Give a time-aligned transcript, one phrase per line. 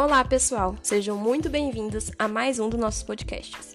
[0.00, 0.76] Olá, pessoal!
[0.80, 3.74] Sejam muito bem-vindos a mais um dos nossos podcasts.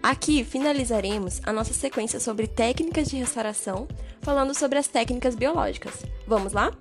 [0.00, 3.88] Aqui finalizaremos a nossa sequência sobre técnicas de restauração,
[4.22, 6.04] falando sobre as técnicas biológicas.
[6.28, 6.72] Vamos lá?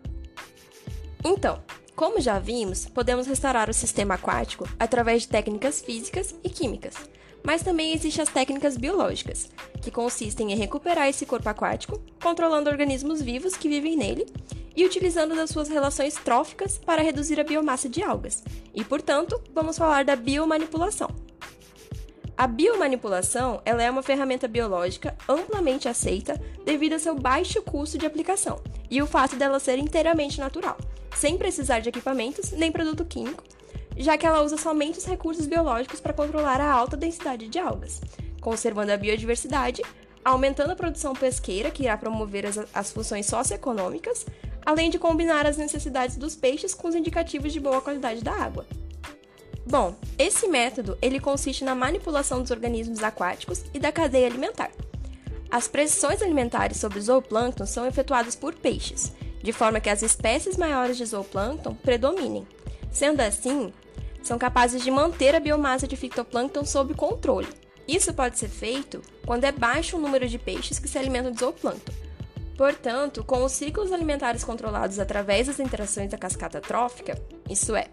[1.25, 1.59] Então,
[1.95, 6.93] como já vimos, podemos restaurar o sistema aquático através de técnicas físicas e químicas,
[7.43, 9.49] mas também existem as técnicas biológicas,
[9.81, 14.27] que consistem em recuperar esse corpo aquático, controlando organismos vivos que vivem nele
[14.75, 18.43] e utilizando das suas relações tróficas para reduzir a biomassa de algas.
[18.73, 21.09] E, portanto, vamos falar da biomanipulação.
[22.35, 28.07] A biomanipulação ela é uma ferramenta biológica amplamente aceita devido a seu baixo custo de
[28.07, 30.77] aplicação e o fato dela ser inteiramente natural,
[31.15, 33.43] sem precisar de equipamentos nem produto químico,
[33.95, 38.01] já que ela usa somente os recursos biológicos para controlar a alta densidade de algas,
[38.41, 39.83] conservando a biodiversidade,
[40.25, 44.25] aumentando a produção pesqueira, que irá promover as, as funções socioeconômicas,
[44.65, 48.65] além de combinar as necessidades dos peixes com os indicativos de boa qualidade da água.
[49.65, 54.71] Bom, esse método ele consiste na manipulação dos organismos aquáticos e da cadeia alimentar.
[55.49, 60.57] As pressões alimentares sobre o zooplâncton são efetuadas por peixes, de forma que as espécies
[60.57, 62.47] maiores de zooplâncton predominem.
[62.91, 63.71] Sendo assim,
[64.21, 67.47] são capazes de manter a biomassa de fitoplâncton sob controle.
[67.87, 71.39] Isso pode ser feito quando é baixo o número de peixes que se alimentam de
[71.39, 71.91] zooplâncton,
[72.57, 77.87] Portanto, com os ciclos alimentares controlados através das interações da cascata trófica, isto é,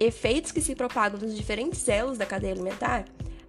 [0.00, 3.04] efeitos que se propagam nos diferentes elos da cadeia alimentar,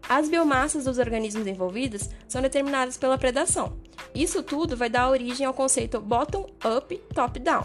[0.10, 3.78] as biomassas dos organismos envolvidos são determinadas pela predação.
[4.16, 7.64] Isso tudo vai dar origem ao conceito bottom-up, top-down.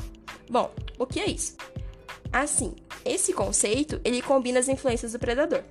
[0.51, 1.57] Bom, o que é isso?
[2.33, 5.63] Assim, esse conceito ele combina as influências do predador.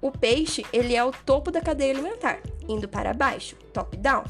[0.00, 4.24] O peixe ele é o topo da cadeia alimentar, indo para baixo, top-down.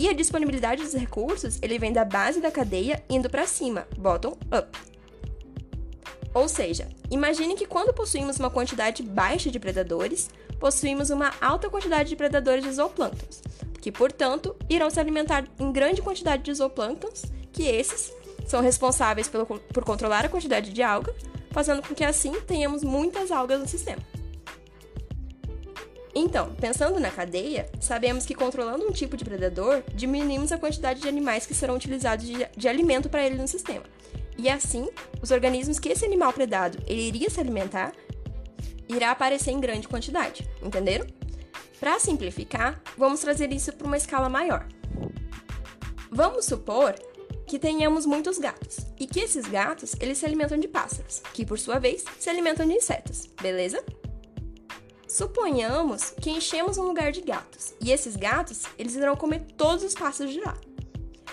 [0.00, 4.30] E a disponibilidade dos recursos, ele vem da base da cadeia indo para cima, bottom
[4.50, 4.78] up.
[6.32, 12.08] Ou seja, imagine que quando possuímos uma quantidade baixa de predadores, possuímos uma alta quantidade
[12.08, 13.42] de predadores de zooplânctons,
[13.78, 18.10] que, portanto, irão se alimentar em grande quantidade de zooplânctons, que esses
[18.46, 21.14] são responsáveis pelo, por controlar a quantidade de alga,
[21.50, 24.00] fazendo com que assim tenhamos muitas algas no sistema.
[26.14, 31.08] Então, pensando na cadeia, sabemos que controlando um tipo de predador, diminuímos a quantidade de
[31.08, 33.84] animais que serão utilizados de, de alimento para ele no sistema.
[34.36, 34.88] E assim,
[35.22, 37.92] os organismos que esse animal predado ele iria se alimentar,
[38.88, 41.06] irá aparecer em grande quantidade, entenderam?
[41.78, 44.66] Para simplificar, vamos trazer isso para uma escala maior.
[46.10, 46.94] Vamos supor
[47.46, 51.58] que tenhamos muitos gatos e que esses gatos eles se alimentam de pássaros, que por
[51.58, 53.82] sua vez se alimentam de insetos, beleza?
[55.20, 59.92] Suponhamos que enchemos um lugar de gatos, e esses gatos, eles irão comer todos os
[59.92, 60.56] pássaros de lá.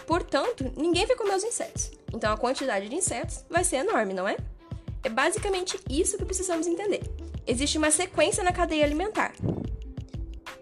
[0.05, 1.89] Portanto, ninguém vai comer os insetos.
[2.13, 4.35] Então a quantidade de insetos vai ser enorme, não é?
[5.05, 7.01] É basicamente isso que precisamos entender.
[7.47, 9.33] Existe uma sequência na cadeia alimentar.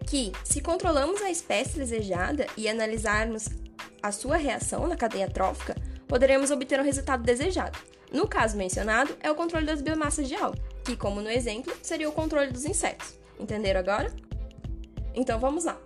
[0.05, 3.49] Que, se controlamos a espécie desejada e analisarmos
[4.03, 5.75] a sua reação na cadeia trófica,
[6.07, 7.79] poderemos obter o um resultado desejado.
[8.11, 12.07] No caso mencionado, é o controle das biomassas de alga que, como no exemplo, seria
[12.07, 13.19] o controle dos insetos.
[13.39, 14.13] Entenderam agora?
[15.15, 15.77] Então vamos lá.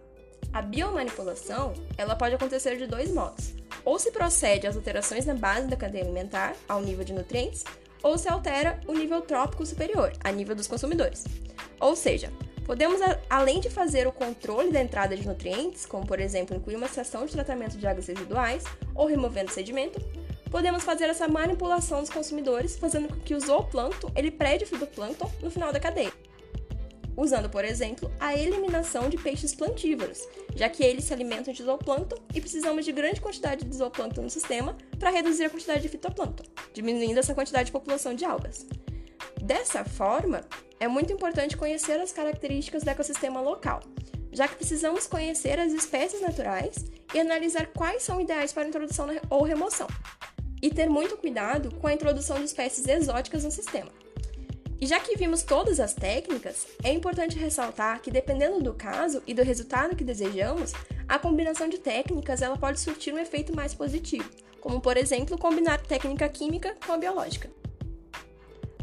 [0.52, 3.54] A biomanipulação, ela pode acontecer de dois modos.
[3.86, 7.64] Ou se procede às alterações na base da cadeia alimentar, ao nível de nutrientes,
[8.04, 11.24] ou se altera o nível trópico superior, a nível dos consumidores.
[11.80, 12.32] Ou seja,
[12.66, 13.00] podemos,
[13.30, 17.26] além de fazer o controle da entrada de nutrientes, como por exemplo incluir uma estação
[17.26, 18.64] de tratamento de águas residuais
[18.96, 20.00] ou removendo sedimento,
[20.50, 25.32] podemos fazer essa manipulação dos consumidores, fazendo com que o zooplâncton ele prede o fitoplâncton
[25.42, 26.12] no final da cadeia.
[27.16, 32.16] Usando, por exemplo, a eliminação de peixes plantívoros, já que eles se alimentam de zooplâncton
[32.34, 36.46] e precisamos de grande quantidade de zooplâncton no sistema para reduzir a quantidade de fitoplâncton,
[36.74, 38.66] diminuindo essa quantidade de população de algas.
[39.42, 40.42] Dessa forma,
[40.80, 43.82] é muito importante conhecer as características do ecossistema local,
[44.32, 49.44] já que precisamos conhecer as espécies naturais e analisar quais são ideais para introdução ou
[49.44, 49.88] remoção
[50.62, 53.90] e ter muito cuidado com a introdução de espécies exóticas no sistema.
[54.82, 59.34] E já que vimos todas as técnicas, é importante ressaltar que dependendo do caso e
[59.34, 60.72] do resultado que desejamos,
[61.08, 64.30] a combinação de técnicas ela pode surtir um efeito mais positivo,
[64.62, 67.50] como por exemplo combinar técnica química com a biológica,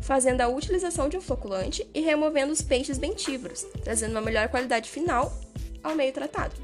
[0.03, 4.91] fazendo a utilização de um floculante e removendo os peixes bentívoros, trazendo uma melhor qualidade
[4.91, 5.33] final
[5.83, 6.55] ao meio tratado.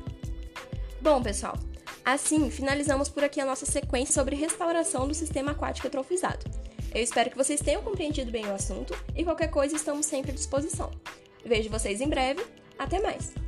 [1.01, 1.59] Bom, pessoal,
[2.05, 6.45] Assim, finalizamos por aqui a nossa sequência sobre restauração do sistema aquático eutrofizado.
[6.95, 10.35] Eu espero que vocês tenham compreendido bem o assunto e qualquer coisa estamos sempre à
[10.35, 10.91] disposição.
[11.45, 12.45] Vejo vocês em breve.
[12.79, 13.42] Até mais!